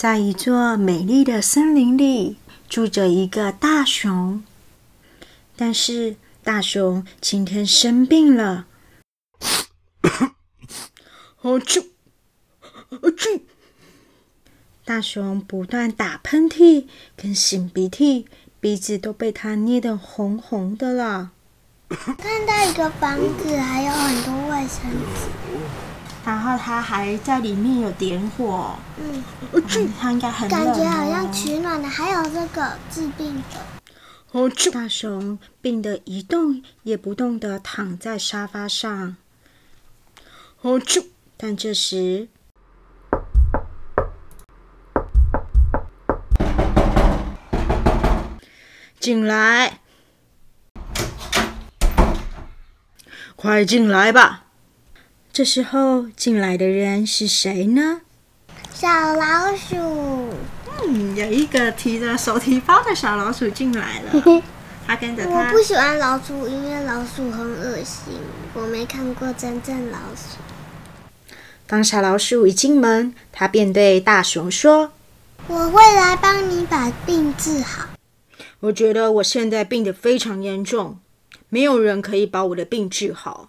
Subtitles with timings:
[0.00, 2.38] 在一座美丽的森林里，
[2.70, 4.42] 住着一个大熊。
[5.54, 8.64] 但是大熊今天生病了，
[11.36, 11.84] 好啾，
[12.70, 13.42] 好啾！
[14.86, 18.26] 大熊不断打喷嚏跟擤鼻涕，
[18.58, 21.32] 鼻子都被它捏得红红的了。
[21.90, 25.28] 看到一个房子，还有很多卫生纸，
[26.24, 34.70] 然后它还在里面有点火，嗯，嗯它应该很、哦、感觉好像取暖的，还有这个治病的。
[34.70, 39.16] 大熊病得一动也不动的躺在沙发上。
[41.36, 42.28] 但这时，
[49.00, 49.80] 进来，
[53.34, 54.44] 快进来吧！
[55.40, 58.02] 这时候进来的人是谁呢？
[58.74, 59.74] 小老鼠，
[60.84, 64.42] 嗯，有一个提着手提包的小老鼠进来了。
[64.86, 68.12] 他跟着他我不喜欢老鼠，因为老鼠很恶心。
[68.52, 70.36] 我没看过真正老鼠。
[71.66, 74.92] 当小老鼠一进门，他便对大熊说
[75.46, 77.88] 我会来帮你把病治好。
[78.60, 80.98] ：“我觉得我现在病得非常严重，
[81.48, 83.48] 没有人可以把我的病治好。”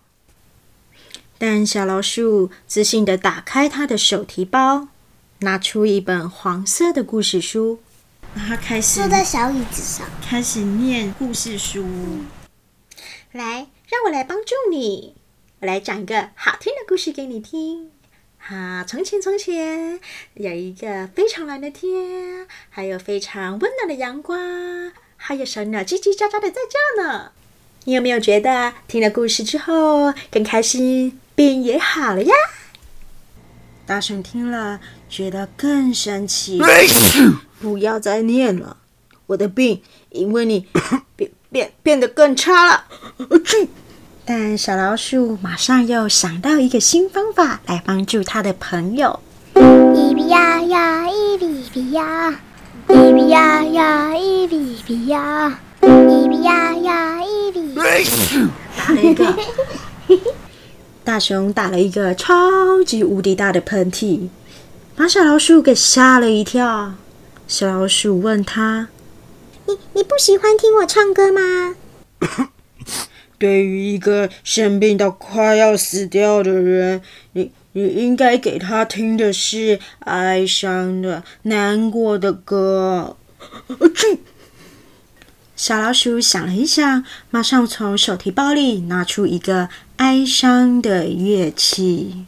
[1.44, 4.89] 但小老鼠自信地打开他的手提包，
[5.39, 7.80] 拿出一本黄色的故事书，
[8.36, 11.84] 他开始坐在小椅子上，开始念故事书。
[13.31, 15.16] 来，让我来帮助你，
[15.62, 17.90] 我来讲一个好听的故事给你听。
[18.38, 20.00] 哈，从前从前
[20.35, 27.31] 有一个非常蓝的天，还有非常温暖的阳光，还有小鸟叽叽喳喳的在叫呢。
[27.85, 32.34] 你有没有觉得听了故事之后更开心，病也好了呀？
[33.86, 36.62] 大熊听了，觉得更生气。
[37.59, 38.78] 不要再念了，
[39.28, 40.68] 我的病因为你
[41.16, 42.86] 变变变得更差了。
[44.24, 49.19] 但小老鼠马上又想到一个新方法来帮助他的朋友。
[49.56, 52.40] 咿比呀呀，咿比比呀，
[52.88, 57.75] 咿比呀呀，咿比比呀，咿比呀呀，咿比。
[58.78, 59.25] 打了一个，
[61.03, 64.29] 大熊打了一个超级无敌大的喷嚏，
[64.95, 66.94] 把小老鼠给吓了一跳。
[67.47, 68.89] 小老鼠问他
[69.67, 71.75] 你你不喜欢听我唱歌吗？
[73.38, 77.01] 对于一个生病到快要死掉的人，
[77.33, 83.18] 你你应该给他听的是哀伤的、难过的歌。
[85.56, 89.69] 小老鼠想了一想，马上从手提包里拿出一个
[90.01, 92.25] 哀伤的乐器。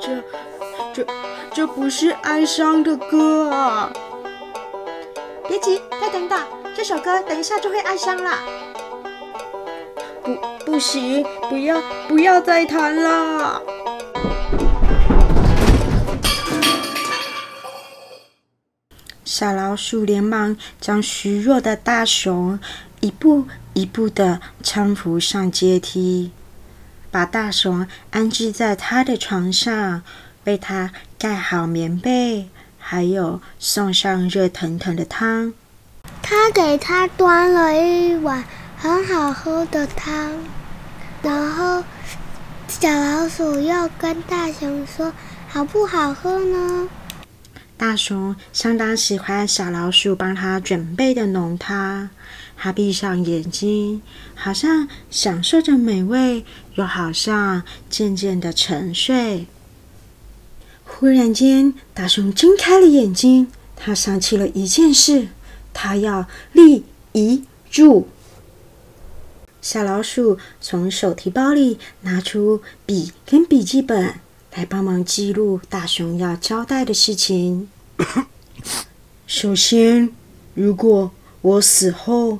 [0.00, 0.20] 这、
[0.92, 1.06] 这、
[1.54, 3.92] 这不是哀伤的歌啊！
[5.46, 6.36] 别急，再等等，
[6.76, 8.36] 这首歌等一下就会哀伤了。
[10.24, 13.62] 不，不行，不要，不要再弹了。
[19.42, 22.60] 小老鼠连忙将虚弱的大熊
[23.00, 26.30] 一步一步的搀扶上阶梯，
[27.10, 30.04] 把大熊安置在他的床上，
[30.44, 35.52] 为他盖好棉被，还有送上热腾腾的汤。
[36.22, 38.44] 他给他端了一碗
[38.78, 40.38] 很好喝的汤，
[41.20, 41.82] 然后
[42.68, 45.12] 小老鼠又跟大熊说
[45.50, 46.88] ：“好不好喝呢
[47.82, 52.10] 大熊相当喜欢小老鼠帮他准备的浓汤，
[52.56, 54.00] 他闭上眼睛，
[54.36, 56.44] 好像享受着美味，
[56.76, 59.46] 又好像渐渐的沉睡。
[60.84, 65.26] 忽然间，大熊睁开了眼睛，他想起了一件事，
[65.74, 68.06] 他要立遗嘱。
[69.60, 74.14] 小老鼠从手提包里拿出笔跟笔记本，
[74.54, 77.68] 来帮忙记录大熊要交代的事情。
[79.26, 80.10] 首先，
[80.54, 81.10] 如果
[81.40, 82.38] 我死后，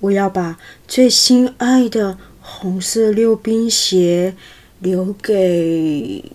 [0.00, 0.58] 我要把
[0.88, 4.34] 最心爱的红色溜冰鞋
[4.78, 6.32] 留给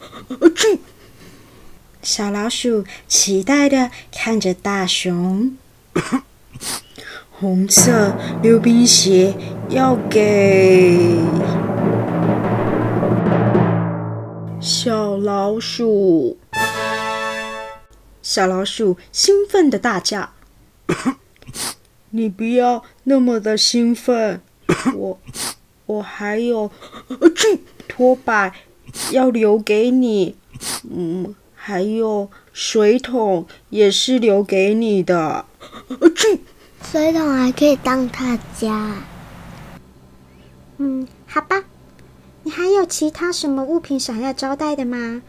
[2.04, 5.58] 小老鼠期待的看着大熊。
[7.32, 9.34] 红色溜冰鞋
[9.70, 11.18] 要给
[14.68, 16.40] 小老鼠！
[18.24, 20.32] 小老鼠兴奋的大叫
[22.10, 24.42] ：“你不要那么的兴奋，
[24.98, 25.20] 我
[25.86, 26.72] 我还有
[27.36, 28.56] 这拖把
[29.12, 30.36] 要留给你，
[30.90, 35.46] 嗯，还有水桶也是留给你的。
[36.92, 38.96] 水桶还可以当他家。
[40.80, 41.55] 嗯，好吧。
[42.86, 45.22] 其他什么物品想要招待的吗，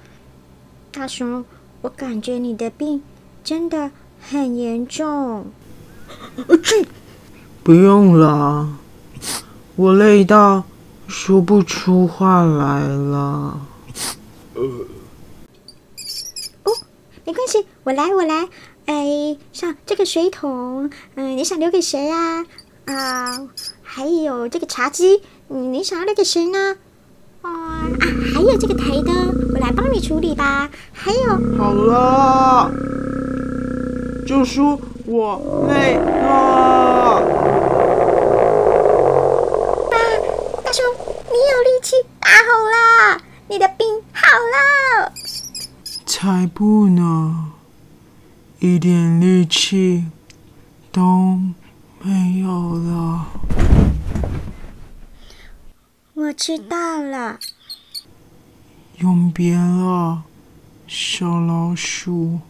[0.92, 1.44] 大熊？
[1.82, 3.02] 我感觉你的病
[3.44, 5.46] 真的很严重。
[6.62, 6.86] 这
[7.62, 8.68] 不用了，
[9.76, 10.64] 我累到
[11.06, 13.60] 说不出话来了。
[14.54, 14.62] 哦，
[17.24, 18.48] 没关系，我来，我来。
[18.86, 22.46] 哎，像这个水桶，嗯，你想留给谁呀？
[22.86, 23.48] 啊，
[23.82, 26.76] 还有这个茶几，你想要留给谁呢？
[27.46, 27.86] 啊，
[28.34, 30.68] 还有这个台灯，我来帮你处理吧。
[30.92, 32.70] 还有，好了，
[34.26, 37.22] 就说我累了。
[39.90, 39.96] 爸，
[40.64, 40.82] 大叔，
[41.30, 45.12] 你有力气大好了，你的病好了。
[46.04, 47.52] 才不呢，
[48.58, 50.06] 一点力气
[50.90, 51.38] 都
[52.02, 53.26] 没有了。
[56.16, 57.38] 我知道了，
[59.00, 60.22] 永别了，
[60.88, 62.40] 小老鼠。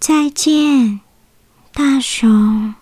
[0.00, 1.00] 再见，
[1.74, 2.74] 大熊。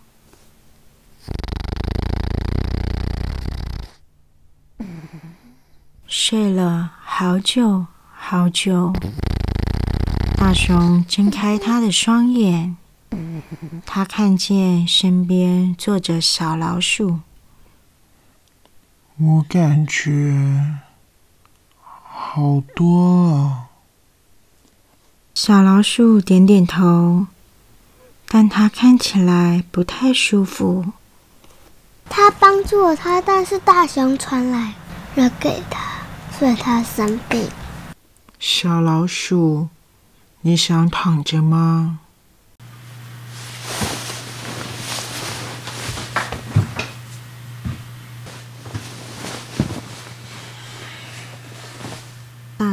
[6.06, 8.93] 睡了好久好久，
[10.37, 12.76] 大熊睁开他的双眼。
[13.84, 17.20] 他看见身边坐着小老鼠，
[19.16, 20.78] 我感觉
[21.82, 23.66] 好多了。
[25.34, 27.26] 小老鼠点点头，
[28.28, 30.93] 但它看起来不太舒服。
[32.08, 34.75] 他帮助了他，但是大熊传来
[35.14, 36.02] 了给他，
[36.38, 37.49] 所以他生病。
[38.38, 39.69] 小老鼠，
[40.43, 42.00] 你想躺着吗？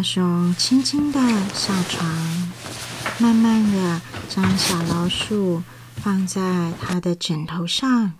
[0.01, 1.19] 大熊轻轻的
[1.53, 2.03] 下床，
[3.19, 5.62] 慢慢的将小老鼠
[6.03, 6.42] 放在
[6.81, 8.12] 他的枕头上。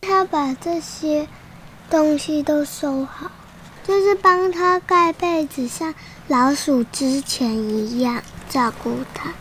[0.00, 1.28] 他把这些
[1.90, 3.30] 东西都收好，
[3.86, 5.92] 就是帮他盖被子，像
[6.28, 9.34] 老鼠之前一样照顾他。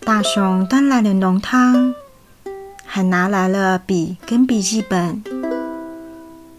[0.00, 1.94] 大熊端来了浓汤，
[2.84, 5.24] 还拿来了笔跟笔记本。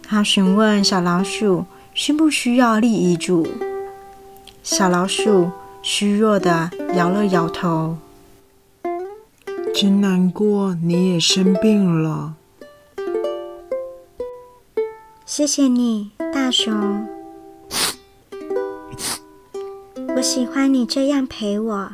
[0.01, 1.67] 他询问小老鼠。
[2.03, 3.47] 需不需要立遗嘱？
[4.63, 5.51] 小老鼠
[5.83, 7.95] 虚弱的摇了摇头。
[9.75, 12.33] 真难过，你也生病了。
[15.27, 17.07] 谢谢你，大熊。
[20.15, 21.91] 我喜欢你这样陪我。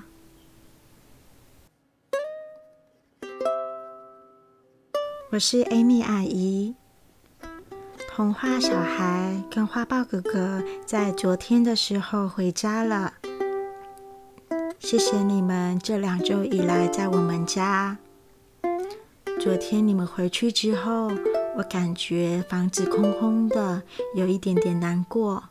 [5.32, 6.76] 我是 Amy 阿姨。
[8.18, 13.14] 童话小孩跟花豹哥哥在昨天的时候回家了。
[14.80, 17.96] 谢谢你们这两周以来在我们家。
[19.40, 21.12] 昨天你们回去之后，
[21.58, 23.84] 我感觉房子空空的，
[24.16, 25.44] 有一点点难过。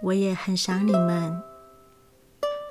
[0.00, 1.38] 我也很想你们。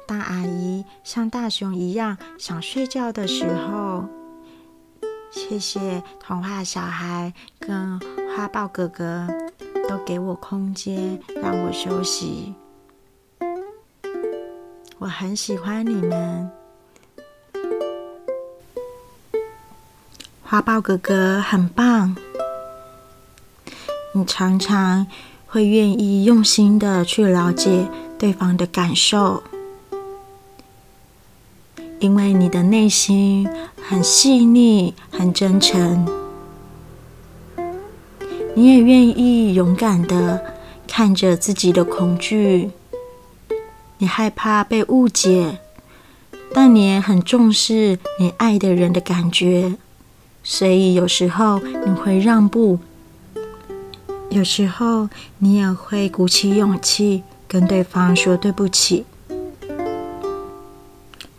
[0.08, 4.06] 当阿姨像大熊一样想睡觉的时候，
[5.30, 8.21] 谢谢童话小孩跟。
[8.36, 9.28] 花豹哥哥
[9.90, 12.54] 都给我空间，让我休息。
[14.98, 16.50] 我很喜欢你们。
[20.44, 22.16] 花豹哥哥很棒，
[24.14, 25.08] 你常常
[25.46, 29.44] 会愿意用心的去了解对方的感受，
[32.00, 33.48] 因为你的内心
[33.82, 36.21] 很细腻、很真诚。
[38.54, 40.44] 你也愿意勇敢的
[40.88, 42.70] 看着自己的恐惧，
[43.98, 45.60] 你害怕被误解，
[46.54, 49.76] 但你也很重视你爱的人的感觉，
[50.44, 52.80] 所以有时候你会让步，
[54.30, 59.06] 有时候你也会鼓起勇气跟对方说对不起。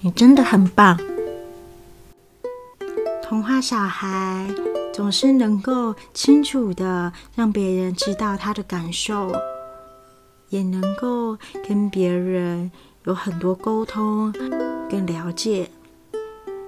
[0.00, 0.98] 你真的很棒，
[3.22, 4.71] 童话小孩。
[4.92, 9.32] 总是能够清楚的让别人知道他的感受，
[10.50, 12.70] 也能够跟别人
[13.04, 14.30] 有很多沟通
[14.90, 15.70] 跟了解。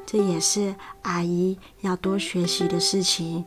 [0.06, 3.44] 这也是阿姨要多学习的事情。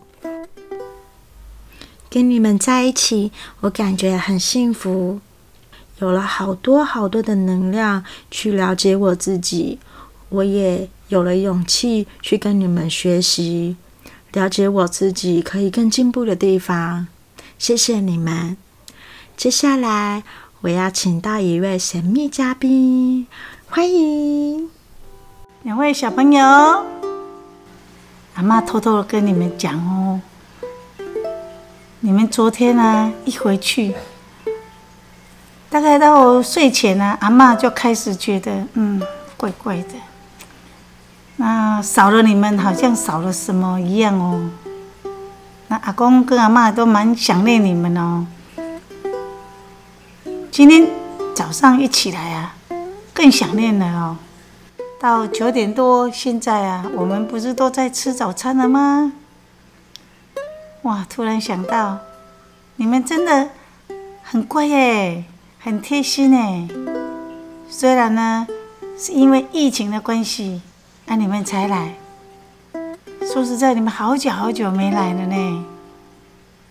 [2.10, 3.32] 跟你们在一起，
[3.62, 5.20] 我感觉很幸福，
[6.00, 9.80] 有了好多好多的能量去了解我自己，
[10.30, 13.76] 我也有了勇气去跟你们学习，
[14.34, 17.08] 了解我自己可以更进步的地方。
[17.58, 18.56] 谢谢你们。
[19.36, 20.24] 接下来
[20.62, 23.28] 我要请到一位神秘嘉宾，
[23.70, 24.70] 欢迎
[25.64, 26.44] 两位小朋友，
[28.36, 30.22] 阿妈偷偷的跟你们讲哦。
[32.00, 33.96] 你们昨天呢，一回去，
[35.70, 39.02] 大概到睡前呢，阿妈就开始觉得，嗯，
[39.36, 39.94] 怪怪的。
[41.82, 44.50] 少了你们，好像少了什么一样哦。
[45.68, 48.26] 那阿公跟阿妈都蛮想念你们哦。
[50.52, 50.88] 今天
[51.36, 52.56] 早上一起来啊，
[53.14, 54.18] 更想念了哦。
[55.00, 59.14] 到九点多，现在啊，我们不是都在吃早餐了吗？
[60.84, 61.06] 哇！
[61.10, 62.00] 突然想到，
[62.78, 63.50] 你们真的
[64.24, 65.26] 很乖耶，
[65.60, 66.68] 很贴心哎。
[67.70, 68.48] 虽然呢，
[68.98, 70.62] 是因为疫情的关系，
[71.08, 71.94] 那你们才来。
[73.34, 75.66] 说实在，你们好久好久没来了呢。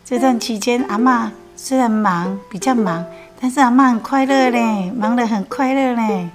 [0.05, 3.05] 这段期间，阿妈虽然忙，比较忙，
[3.41, 6.29] 但是阿妈很快乐嘞，忙得很快乐嘞。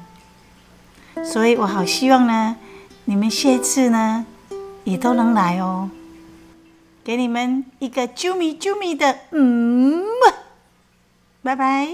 [1.23, 2.55] 所以我好希望呢，
[3.05, 4.25] 你们下次呢，
[4.83, 5.89] 也都能来哦。
[7.03, 10.03] 给你们一个啾咪啾咪的嗯，
[11.43, 11.87] 拜拜。